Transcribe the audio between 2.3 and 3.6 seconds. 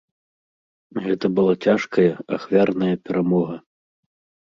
ахвярная перамога.